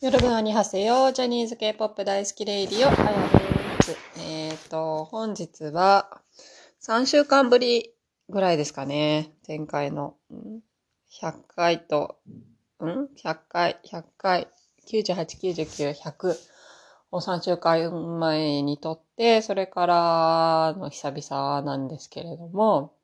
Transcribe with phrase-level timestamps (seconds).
[0.00, 1.10] 夜分のにはせよ。
[1.10, 3.28] ジャニーズ K-POP 大好きレイディオ、あや
[3.78, 3.96] です。
[4.20, 6.20] えっ、ー、と、本日は
[6.80, 7.94] 3週間ぶり
[8.28, 9.32] ぐらいですかね。
[9.48, 10.14] 前回の、
[11.20, 12.20] 100回と、
[12.80, 14.48] ん ?100 回、100回、
[14.86, 16.36] 98、99、100
[17.10, 22.94] を3週間前にとって、それからの久々なんですけれども、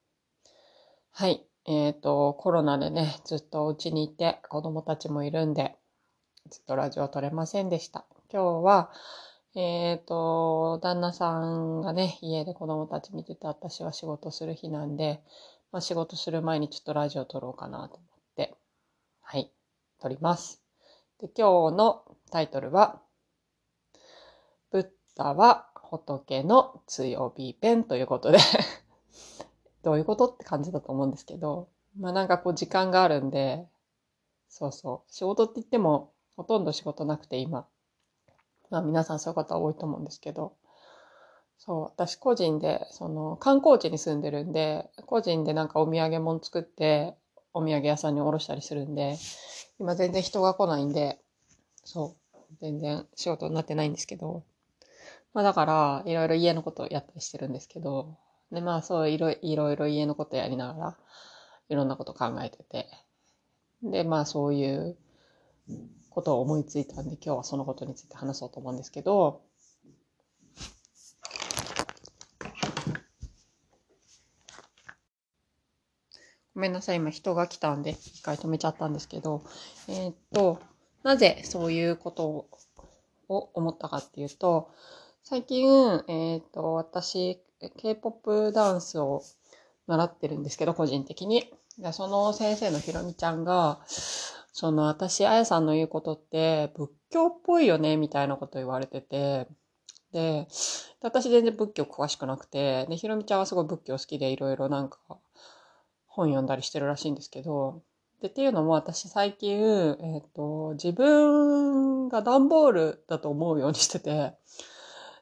[1.10, 1.44] はい。
[1.66, 5.76] えっ、ー、と、コロナでね、ずっとお家にいて、子供たちもいるんで、
[6.50, 8.04] ずっとラジオ撮れませんでした。
[8.30, 8.92] 今日は、
[9.54, 15.22] えっ、と、旦那さんがね、家で子供たち見てて、私は仕事する日なんで、
[15.72, 18.54] まあ、仕事する前にちょっとラジオ撮ろうかなと思って、
[19.22, 19.50] はい、
[20.00, 20.62] 撮ります。
[21.18, 23.00] で、今日のタイトルは、
[24.70, 28.38] ブッダは仏の強火ペンということで、
[29.82, 33.66] どういうことって感じだと思うんですけど、まあなんかこう時間があるんで、
[34.48, 37.66] そうそう、仕事って言っても、ほとんど仕事なくて今。
[38.70, 40.56] まあ皆さんそういう方多いと思うんですけど。
[41.58, 47.14] そう、私個人で、その観光地に住んでるんで、個人でなんかお土産物作って、
[47.52, 49.16] お土産屋さんにおろしたりするんで、
[49.78, 51.18] 今全然人が来ないんで、
[51.84, 54.42] そう、全然仕事になってないんですけど。
[55.32, 58.16] まあだから、いろいろ家のことやったりしてるんですけど、
[58.52, 60.96] でまあそういろいろいろ家のことやりながら、
[61.68, 62.88] いろんなこと考えてて、
[63.82, 64.96] でまあそういう
[66.14, 69.42] ことを思いついたんで、今日はそのことについて話そうと思うんですけど、
[76.54, 79.42] ごめんなさい、今人が来たんで、一回止めちゃったんですけど、
[79.88, 80.60] えーっと、
[81.02, 82.46] なぜそういうこと
[83.28, 84.70] を思ったかっていうと、
[85.24, 85.66] 最近、
[86.06, 87.40] えーっと、私、
[87.78, 89.24] K-POP ダンスを
[89.88, 91.52] 習ってるんですけど、個人的に。
[91.92, 93.80] その先生のひろみちゃんが、
[94.54, 99.48] その私、あやさんの言うことって仏教っぽいよね、みたいなこと言われてて、
[100.12, 100.46] で、
[101.02, 104.98] 私全然仏教詳しくなくて、で、ひろみちゃんはすごい仏教好きでいろいろなんか
[106.06, 107.82] 本読んだりしてるらしいんですけど、
[108.22, 109.58] で、っていうのも私最近、
[110.00, 114.38] えっ、と、自分が段ボールだと思うようにしてて、っ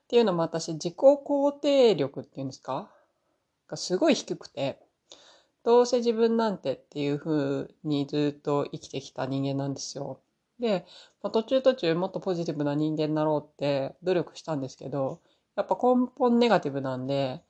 [0.08, 2.90] ていうのも私自己肯定力っていうんですか？
[3.66, 4.78] がすごい低くて、
[5.64, 10.20] どうせ自分なんてっていう風にずっと生きてきた人間なんですよ。
[10.58, 10.86] で、
[11.22, 15.20] まあ、途中途中もっとポジティブな人間になろうって努力したんですけど、
[15.56, 17.42] やっぱ根本ネガティブなんで、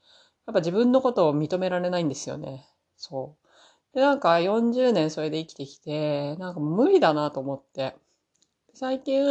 [0.47, 2.67] やっぱ自分のことを認められないんですよね。
[2.97, 3.97] そう。
[3.97, 7.95] で、なんか40年それで生きてきて、なんか無理だなと思って。
[8.75, 9.25] 最近、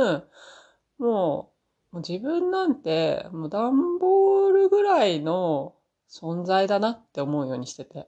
[1.00, 1.52] もう、も
[1.94, 5.76] う自分なんて、もう段ボールぐらいの
[6.10, 8.08] 存在だなって思うようにしてて。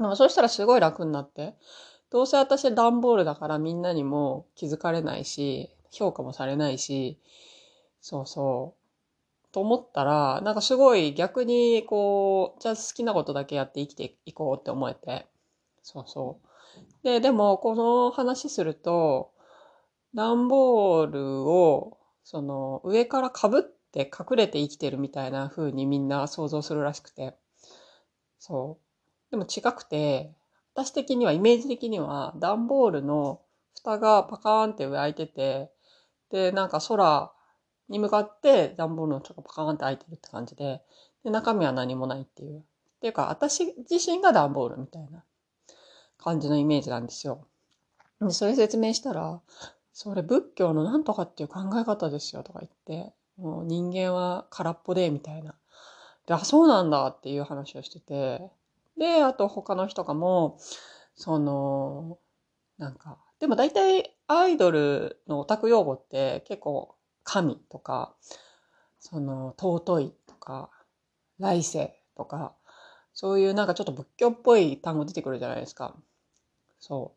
[0.00, 1.54] でもそしたらすごい楽になって。
[2.10, 7.18] どうせ私段ボールだからみんなにも気づかれないし、評価もされないし、
[8.00, 9.52] そうそう。
[9.52, 15.26] と思ったら、なんかすごい逆にこう、じゃあ好きなことだけやって生きていこうって思えて。
[15.82, 17.04] そうそう。
[17.04, 19.32] で、でもこの話すると、
[20.14, 27.36] 段ボールを、その上から被って隠れて生きてるみたいな風にみんな想像するらしくて。
[28.38, 28.89] そう。
[29.30, 30.34] でも違くて、
[30.74, 33.40] 私的には、イメージ的には、段ボールの
[33.74, 35.70] 蓋がパカーンって上開いてて、
[36.30, 37.32] で、なんか空
[37.88, 40.82] に向かって段ボールの蓋がパカーンって開いてるって感じで、
[41.24, 42.60] で、中身は何もないっていう。
[42.60, 42.62] っ
[43.00, 45.24] ていうか、私自身が段ボールみたいな
[46.18, 47.46] 感じのイメージなんですよ。
[48.20, 49.40] で、それ説明したら、
[49.92, 55.54] それ仏教のなんとかっていう考え方ですよとか言って、もう人間は空っぽで、みたいな。
[56.26, 58.50] で、あ、そうなんだっていう話をしてて、
[59.00, 60.58] で、あと他の人がも、
[61.16, 62.18] その、
[62.78, 66.94] なんか、でも大体アイドルのオタク用語って結構
[67.24, 68.14] 神とか、
[69.00, 70.70] その尊いとか、
[71.38, 72.54] 来世とか、
[73.14, 75.96] そういうなんかちょっと仏教っぽい単語出てくるじゃないですか。
[76.80, 77.14] そ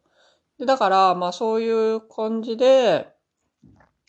[0.58, 0.60] う。
[0.60, 3.14] で、だから、まあそういう感じで、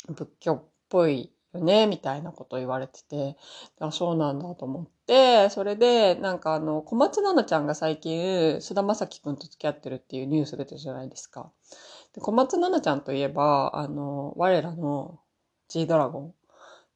[0.09, 3.37] 仏教っぽいよね、みたいなこと言われてて、
[3.79, 11.51] あ、そうなんだと思って、それで、なんかあの、小松菜奈ちゃんが最近、菅田将暉くんと付き合ってるっていうニュース出てるじゃないですか。
[12.15, 15.21] で小松菜奈ちゃんといえば、あの、我らの
[15.69, 16.35] G ドラゴン、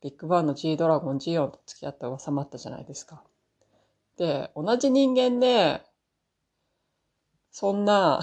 [0.01, 3.23] ビッグバンの G ドラゴン、ジオンと付き合った噂もあったじゃないですか。
[4.17, 5.83] で、同じ人間で、
[7.51, 8.21] そんな、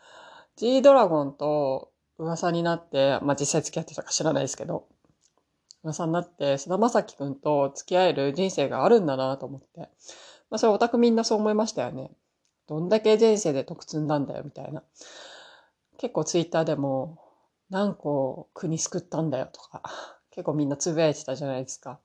[0.56, 4.86] G ドラゴンと噂になって、まあ、実際付き合ってたか知らないですけど、
[5.84, 9.80] 噂になって、菅田将暉くんと付き合える人生があるんだなと思って。
[10.50, 12.10] まあ、それオタクみんなそう思いましたよね。
[12.66, 14.82] どんだけ前世で得積んだんだよ、みたいな。
[15.98, 17.18] 結構ツイッターでも、
[17.70, 19.82] 何個国救ったんだよとか、
[20.30, 22.00] 結構みんなつぶやいてたじゃないですか。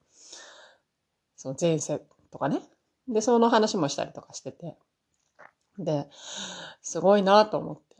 [1.38, 2.62] その前世とかね。
[3.08, 4.76] で、その話もしたりとかしてて。
[5.78, 6.10] で、
[6.82, 7.96] すごいなと思って。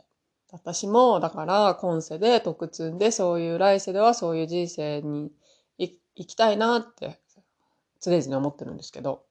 [0.52, 5.30] 私も、だから、今世で特積んで、そういう来世ではそういう人生に
[6.20, 7.18] 行きたいなって、
[8.02, 9.24] 常々思ってるんですけど。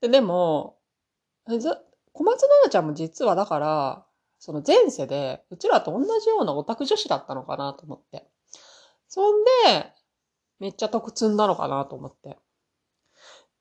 [0.00, 0.78] で、でも、
[1.44, 4.06] 小松菜奈ちゃんも実はだから、
[4.38, 8.28] その前世で、うちらと同じようなオタク女子だったのかなと思って。
[9.08, 9.92] そんで、
[10.60, 12.38] めっちゃ得積んだのかなと思って。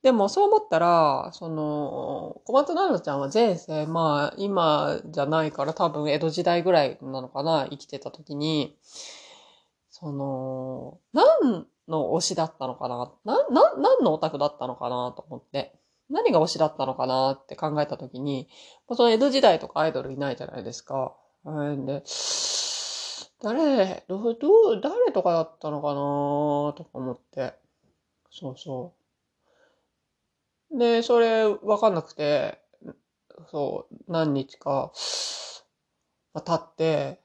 [0.03, 8.77] でもそう思ったら、その、小松菜奈ちゃんは前世、まあ今じゃないから多分江戸時代ぐらいなのかな、生きてた時に、
[9.89, 15.79] その、何の推しだったのかな、な、な、何のオタクだったのかなと思って。
[16.09, 18.47] 何が推しだったのかなって考えた時に、
[18.93, 21.15] その江戸時代とかアイドルいないじゃないですか。
[21.45, 22.03] で、
[23.41, 27.53] 誰、ど、ど、誰とかだったのかなとか思って。
[28.31, 28.93] そうそ
[30.71, 30.77] う。
[30.77, 32.61] で、それわかんなくて、
[33.51, 34.91] そう、何日か、
[36.33, 37.21] まあ、経って、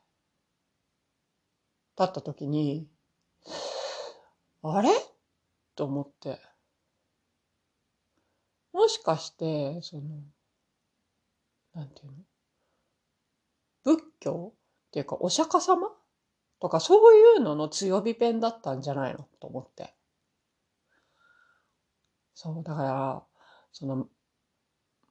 [1.97, 2.89] 経った時に、
[4.63, 4.91] あれ？
[5.75, 6.41] と思って。
[8.73, 10.03] もしかして、その、
[11.75, 12.13] なんていうの？
[13.85, 14.53] 仏教？
[14.89, 15.91] っていうか、お釈迦様？
[16.61, 19.27] とかそういうのの強火ペンだったんじゃないの？
[19.41, 19.95] と思って。
[22.35, 23.23] そう、だから、
[23.73, 24.07] その、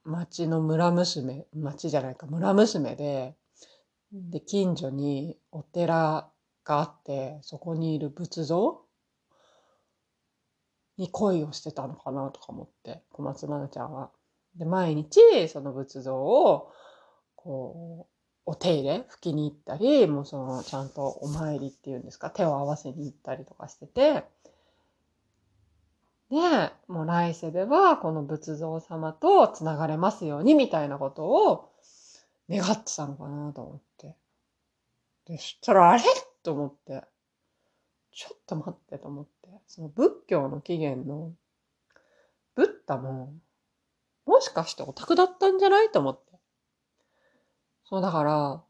[0.04, 3.36] 町の村娘、町じゃないか、村娘で、
[4.12, 6.30] で、近所にお寺
[6.64, 8.82] があって、そこにいる仏像
[10.98, 14.10] に恋をしてたのかなとか思って、小松菜奈ちゃんは。
[14.56, 16.70] で、毎日その仏像を、
[17.36, 18.12] こう、
[18.44, 24.24] お手入れ、拭きに行ったり、もうその、ちゃんとお参りっていうんですか、手を合わせに行ったりとかしてて、
[26.30, 26.38] で、
[26.88, 31.70] もう来世ではこの仏像様と繋がれますようにみたいなことを
[32.48, 34.16] 願ってたのかなと思って。
[35.26, 36.02] で、そしたらあれ？
[36.42, 37.04] と思って。
[38.12, 41.32] ちょっと待ってと思って、その仏教の起源の
[42.54, 43.32] ブッダも、
[44.26, 46.32] もしかしてオタクだったんじゃないと思って。
[47.84, 48.62] そうだから、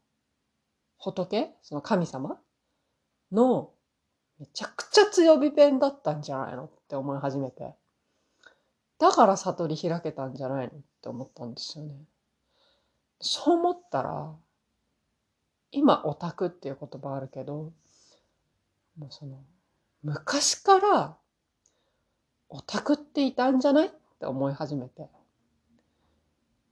[0.97, 2.39] 仏その神様
[3.31, 3.71] の
[4.39, 7.75] めちゃくちゃ強火ペンだったんじゃないのって思い始めて。
[8.99, 11.95] だから悟り開けたんじゃないのって思ったんですよね。
[13.19, 14.33] そう思ったら、
[15.71, 17.73] 今オタクっていう言葉あるけど、
[18.97, 19.39] もうその、
[20.03, 21.17] 昔から
[22.49, 23.87] オタクっていたんじゃない？
[23.87, 25.09] って思い始めて。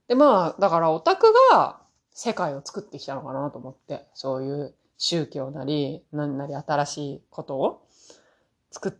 [0.08, 1.80] で、まあ、だからオタクが
[2.12, 7.88] 世界を作ってきたのかなと思って、そういう宗教なり、何なり新しいことを
[8.70, 8.92] 作っ、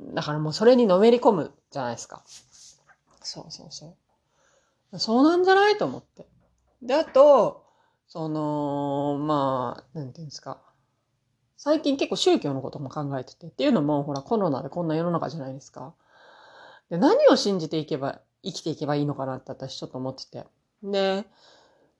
[0.00, 2.24] だからもうそれにのめり込むじゃないですか。
[3.22, 3.96] そうそうそ
[4.92, 4.98] う。
[4.98, 5.78] そうなんじゃない？
[5.78, 6.26] と思って。
[6.82, 7.64] で、あと、
[8.08, 10.60] その、まあ、なんていうんですか？
[11.56, 13.46] 最近結構宗教のことも考えてて。
[13.46, 15.94] っていうのも、ほら、コロナでこんな世の中じゃないですか。
[16.90, 20.44] で、何を信じていけば、生きていけばいいのかなって私ちょっと思ってて。
[20.82, 21.24] で、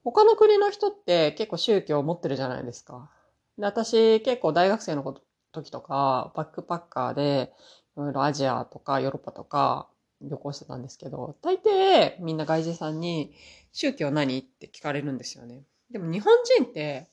[0.03, 3.09] 他の国の人って結構宗教を持ってるじゃないですか。
[3.57, 5.15] で、私結構大学生の
[5.51, 7.53] 時とか、バックパッカーで、
[7.97, 9.87] いろいろアジアとかヨーロッパとか
[10.21, 13.33] 旅行してたんですけど、大抵みんな外人さんに
[13.71, 14.37] 宗教何？
[14.37, 15.63] って聞かれるんですよね。
[15.89, 17.07] でも日本人って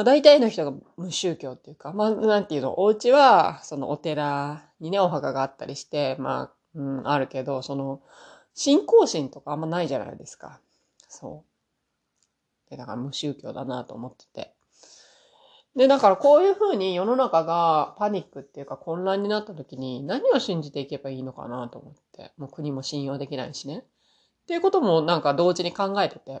[0.00, 8.00] まあ大体の人が無宗教っていうか、まあなんていうの、お家はそのお寺にね、お墓があったりして、まあ、うん、あるけど、その、
[8.54, 10.58] 信仰心とかあんまないじゃないですか。
[11.06, 11.44] そ
[12.66, 12.70] う。
[12.70, 14.54] で、だから無宗教だなと思ってて。
[15.76, 22.32] で、だからこういうふうに世の中がパニックっていうか混乱になった時に何を信じていけばいいのかなと思って。
[22.38, 23.80] もう国も信用できないしね。
[23.80, 23.82] っ
[24.46, 26.40] ていうこともなんか同時に考えてて。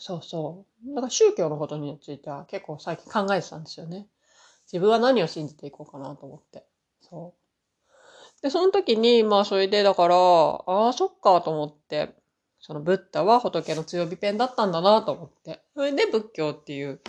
[0.00, 0.94] そうそう。
[0.94, 4.08] だから宗教のことについては結構最近考えてたんですよね。
[4.64, 6.64] 自分は何を信じていこうかなと思って。
[7.02, 8.42] そう。
[8.42, 12.14] で、その時に、まあそれでだから、ああ、そっかと思って、
[12.60, 15.60] そのブッダは仏の強火ペンだったんだなと思って。
[15.74, 17.00] それで仏教っていう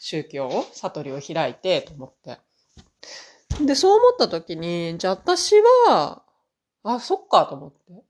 [0.00, 2.38] 宗教を、悟りを開いてと思って。
[3.64, 5.54] で、そう思った時に、じゃあ私
[5.86, 6.24] は、
[6.82, 8.02] あ、そっかと思って。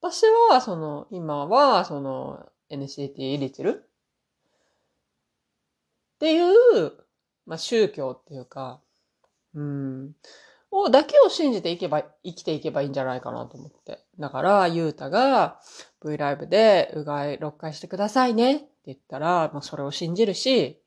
[0.00, 3.84] 私は、その、今は、その、NCT リチル
[6.16, 6.92] っていう、
[7.46, 8.80] まあ、宗教っていうか、
[9.54, 10.12] うん、
[10.70, 14.04] を、だけを信じていけば、生きていけばいいんじゃないかなと思って。
[14.18, 15.60] だから、ゆうたが
[16.04, 18.56] V ライブでうがい6回してくださいね。
[18.56, 20.82] って言ったら、まあ、それを信じるし、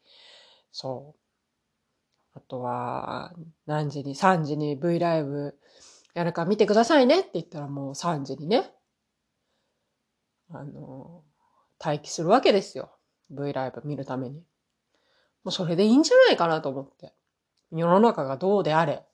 [0.71, 2.37] そう。
[2.37, 3.33] あとは、
[3.65, 5.57] 何時に、3時に V ライブ
[6.13, 7.21] やるか見てくださいね。
[7.21, 8.69] って言ったらもう3時にね、
[10.51, 11.23] あの、
[11.79, 12.91] 待機するわけですよ。
[13.29, 14.43] V ライブ見るために。
[15.43, 17.13] もうそれでいいんじゃないかなと思って。
[17.71, 19.05] 世の中がどうであれ。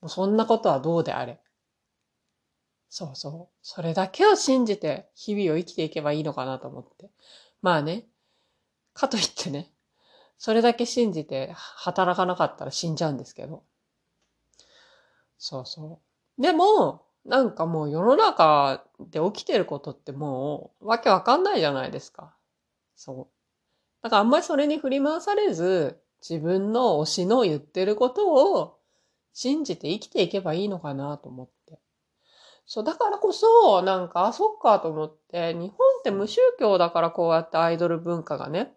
[0.00, 1.40] もうそんなことはどうであれ。
[2.88, 3.56] そうそう。
[3.62, 7.10] それだけを信じて日々を生きていけばいいのかなと思って。
[7.62, 8.06] まあね。
[8.94, 9.70] かといってね。
[10.38, 13.64] それだけ信じて働かなかったら死んじゃうんですけど。
[15.38, 16.00] そうそ
[16.38, 16.42] う。
[16.42, 22.34] でも、なんかもう世の中で起きてることってもうわけわかんないじゃないですか。
[22.94, 23.36] そう。
[24.02, 28.78] だからあんまりそれに振り回されず、自分の推しの言ってることを
[29.32, 31.80] 信じて生きていけばいいのかなと思って。
[32.66, 38.74] そう、だからこそ、なんか、あ、そっかと思って、日本って無宗教だからこうやってアイドル文化がね、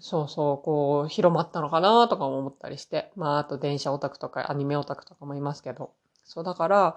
[0.00, 3.10] そうそう、こう、広まったのかなとかも思ったりして。
[3.16, 5.92] まあ、あと電車オタクとかアニメオタクとかもいますけど。
[6.28, 6.96] そう、だから、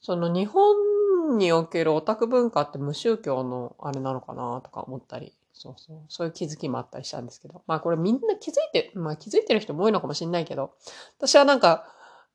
[0.00, 5.34] その日本におけるオタク文化って無宗教のあれなのかなとか思ったり。
[5.54, 5.98] そうそう。
[6.08, 7.62] そういう気づきもあったりしたんですけど。
[7.66, 10.74] まあこれみんな気づいて、まあ気づいてる人も多いのかもしれないけど、
[11.18, 11.86] 私はなんか、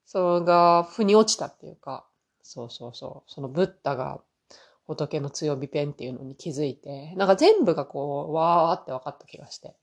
[0.06, 2.06] それが腑に落ちたっていうか、
[2.42, 3.32] そうそうそう。
[3.32, 4.22] そのブッダが
[4.88, 9.76] 仏の強火ペンっていうのに気づいて、なんか全部がこう、わーって分かった気がして。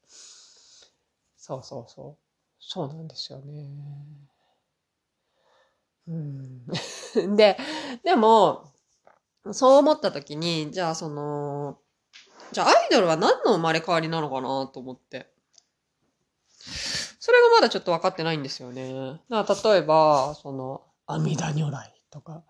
[1.36, 2.24] そうそうそう。
[2.58, 3.68] そうなんですよね。
[6.08, 6.66] うん。
[7.36, 7.56] で、
[8.02, 8.72] でも、
[9.52, 11.78] そう思った時に、じゃあその、
[12.52, 15.32] じゃあアイドルは何の生まれ変わりなのかなと思って。
[17.18, 19.20] それがまだちょっと分かってないんですよね。
[19.30, 22.42] だから例えば、その、阿弥陀如来とか、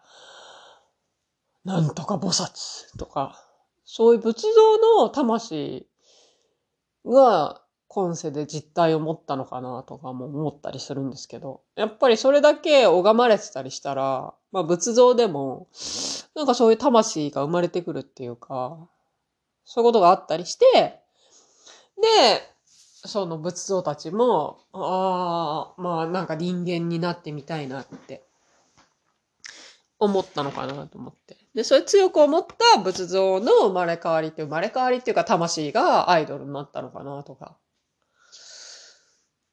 [1.65, 3.41] なんとか菩薩とか、
[3.85, 5.87] そういう仏像の魂
[7.07, 7.64] が
[7.95, 15.69] 今世で実体を持ったのかなとかも思ったりするんですけど、やっぱりそれだけ拝まれてたりしたら、まあ仏像でも、
[16.35, 18.89] なんかそういう魂が生まれてくるっていうか、
[19.65, 22.43] そういうことがあったりして、で、
[23.07, 28.25] その仏像たちも、ああ、まあなんか人間になってみたいなって
[30.01, 31.37] 思ったのかなと思って。
[31.55, 37.57] で、それ強く思った仏像の生まれ変わりって生まれ変わりっていうか魂がアイドルになったのかなとか、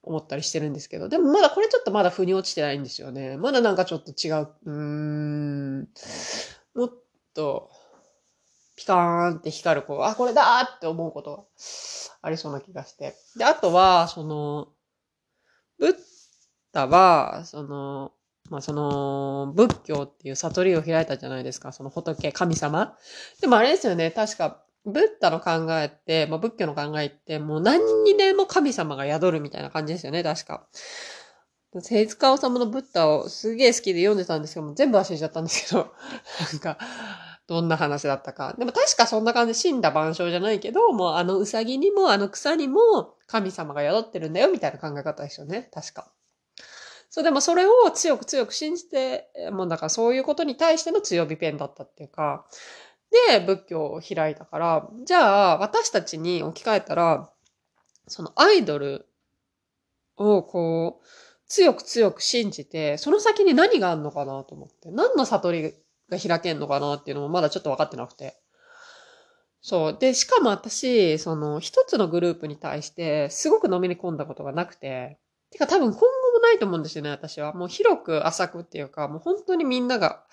[0.03, 3.37] 思ったりしてるんですけど、でもまだこれちょっとまだ腑に落ちてないんですよね。
[3.37, 5.79] まだなんかちょっと違う、うーん、
[6.75, 6.93] もっ
[7.33, 7.69] と、
[8.75, 11.43] ピカーンって光る、こう、あ、これだーって思うことが
[12.23, 13.15] ありそうな気がして。
[13.37, 14.69] で、あとは、その、
[15.77, 15.95] ブッ
[16.71, 18.13] ダは、その、
[18.49, 21.71] まあその、仏教っていう悟りを開いたじゃないですか。
[21.71, 22.97] その仏、神様。
[23.39, 24.09] でもあれですよね。
[24.11, 30.23] 確か、ブッダの考えって、まあ仏教の考えって、もう何にでも神様が宿るみたいな感じですよね。
[30.23, 30.67] 確か。
[31.87, 35.93] 手塚治虫のブッダをすげえ好きで読んでたんですけども、全部忘れちゃったんですけど、
[36.51, 36.77] なんか、
[37.47, 38.55] どんな話だったか。
[38.57, 45.69] でも確かそんな感じで、死んだ万象じゃないけど、もうあのウサギにもあの草にも神様が宿ってるんだよ、みたいな考え方ですよね。
[45.73, 46.11] 確か。
[47.09, 52.45] そう、でもそれを強く強く信じて、もうだからそういうことに対しての強火ペンだったっていうか、
[53.29, 57.29] で、仏教を開いたから、じゃあ私たちに置き換えたら、
[58.07, 59.07] そのアイドル
[60.17, 61.05] をこう、
[61.47, 65.75] 強く強く信じて、その先に何があるのかなと思って、何の悟り
[66.09, 68.37] が開けんのかなっていうのもまだちょっと分かってなくて。
[69.61, 69.97] そう。
[69.99, 75.19] で、しかも私、その一つのグループに対してすごくのめり込んだことがなくて、
[75.51, 77.53] てか多分今後もないと思うんですよね、私は。
[77.53, 80.23] もう広く浅くっていうか、もう本当にみんなが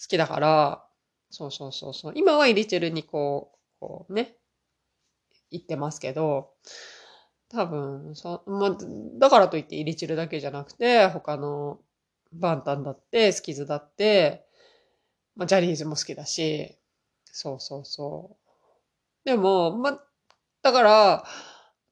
[0.00, 0.84] 好きだから、
[1.32, 2.12] そうそうそうそう。
[2.14, 4.36] 今はイリチェルにこう、こうね、
[5.50, 6.50] 行ってますけど、
[7.48, 8.76] 多分、そ、まあ、
[9.18, 11.80] だからといってイリチルだけじゃなくて、他の
[12.32, 14.46] バンタンだって、スキズだって、
[15.36, 16.78] まあ、ジャニーズも好きだし、
[17.24, 18.36] そうそうそ
[19.24, 19.26] う。
[19.26, 20.04] でも、まあ、
[20.62, 21.24] だから、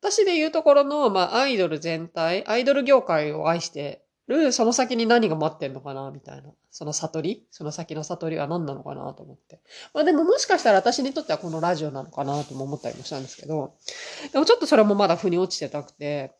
[0.00, 6.50] 私で言うところの、まあ、アイドル全体、アイドル業界を愛してる、その先に何が待ってんのかな、みたいな。
[6.70, 7.46] その悟り？
[7.50, 9.60] その先の悟りは何なのかなと思って。
[9.92, 13.74] まあでももしかしたら私にとってはこのラジオなのかなとも思ったりもしたんですけど、
[14.32, 16.32] でもちょっとそれもまだ腑に落ちてたくて、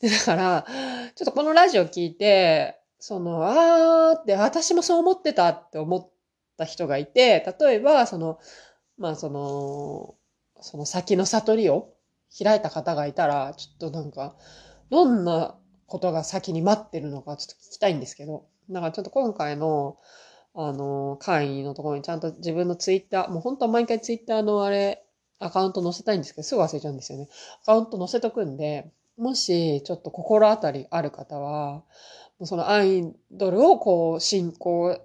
[0.00, 0.66] で、だから、
[1.14, 6.10] ちょっとこのラジオ聞いて、その、あーって私もそう思ってたって思っ
[6.56, 8.38] た人がいて、例えば、その、
[8.98, 10.14] まあその、
[10.62, 11.92] その先の悟りを
[12.42, 14.34] 開いた方がいたら、ちょっとなんか、
[14.90, 15.56] どんな
[15.86, 19.96] ことが先に待ってるのかちょっと聞きたいんですけど、だからちょっと今回の、
[20.54, 25.04] あの、会員のところにちゃんと自分のツイッター、もう本当は毎回ツイッターのあれ、
[25.38, 27.28] アカウント載せたいんですけど、すぐ忘れちゃうんですよね。
[27.62, 31.84] アカウント載せとくんで、もしちょっと心当たりある方は、
[32.42, 34.98] そのアイドルをこう進行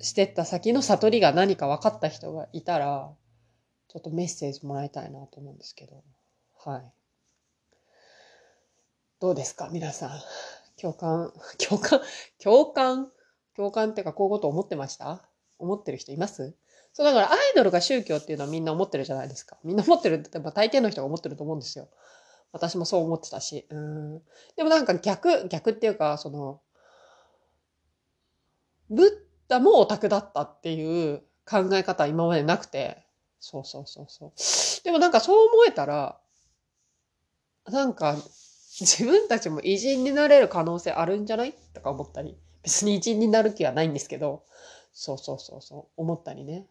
[0.00, 3.12] してった先の悟りが何か分かった人がいたら、
[3.88, 6.02] ちょっとメッセージもらいたいなと思うんですけど。
[6.64, 6.92] はい。
[9.18, 9.70] どうですか？
[9.72, 10.10] 皆さん。
[10.78, 12.00] 共感、 共感、
[12.42, 13.10] 共感、
[13.56, 15.22] 共感ってかこういうこと思ってました？
[15.58, 16.54] 思ってる人います？
[16.92, 19.56] そう、だからアイドルが宗教っていうのはみんな思ってるじゃないですか。
[19.64, 21.88] みんな思ってるって、まあ大抵の人が思ってると思うんですよ。
[22.52, 23.66] 私もそう思ってたし。
[23.70, 24.18] うん。
[24.54, 26.60] でもなんか逆、逆っていうか、その、
[28.90, 29.10] ブッ
[29.48, 33.02] ダもオタクだったっていう考え方は今までなくて、
[33.40, 34.84] そうそうそうそう。
[34.84, 36.20] でもなんかそう思えたら、
[37.66, 38.16] なんか
[38.80, 41.54] 自分たちも偉人になれる可能性あるんじゃない？
[41.74, 42.38] とか思ったり。
[42.62, 44.44] 別に偉人になる気はないんですけど、
[44.92, 46.66] そうそうそうそう、思ったりね。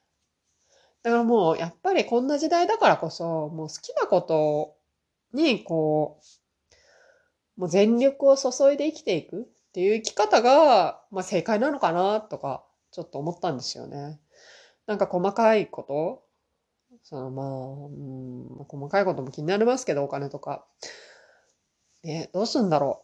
[1.03, 4.75] だからもう、やっぱりこんな時代だからこそ、もう好きなこと
[5.33, 6.19] に、こ
[7.57, 14.19] う、もう全力を注いで生きていくっていう生き方が、まあ正解なのかなとか、ちょっと思ったんですよね。
[14.87, 16.23] なんか細かいこと、
[17.03, 17.47] そのまあ、
[17.87, 17.89] う
[18.63, 20.65] ん、細かいことも気になりますけど、お金とか。
[22.05, 23.01] ね、どうすんだろ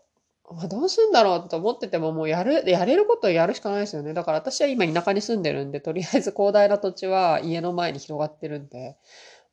[0.49, 0.53] う？
[0.53, 4.13] まあ、どうすんだろうと思っててももうやる、やれることをやるしかないですよね。
[4.13, 8.97] だから私は今田舎に住んでるんで、とりあえず広大な土地は家の前に広がってるんで、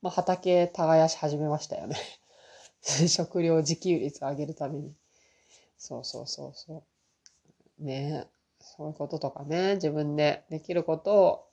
[0.02, 1.96] まあ、畑耕し始めましたよね。
[3.08, 4.92] 食料自給率を上げるために。
[5.78, 6.84] そうそうそうそ
[7.80, 7.84] う。
[7.84, 8.26] ね
[8.60, 11.44] そういうこととかね、自分でできることを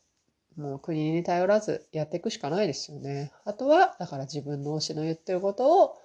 [0.58, 3.32] もう国に頼らずやっていくしかないですよね。
[3.46, 5.96] あとは、だから自分の推しの言ってることを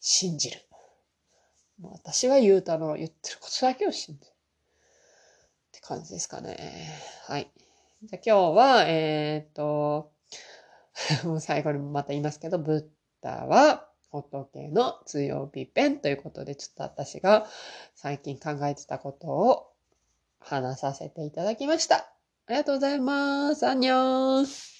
[0.00, 0.65] 信じる。
[1.80, 4.26] もう私はゆうたの言ってることだけを信じる。
[4.26, 4.30] っ
[5.72, 6.88] て感じですかね。
[7.26, 7.50] はい。
[8.02, 10.12] じゃあ今日は、えー、っと、
[11.24, 12.86] もう最後にまた言いますけど、ブッ
[13.20, 17.46] ダは仏の強火ペンということで、ちょっと私が
[17.94, 19.72] 最近考えてたことを
[20.38, 21.96] 話させていただきました。
[21.96, 23.66] ありがとうございます。
[23.66, 24.75] アンニョン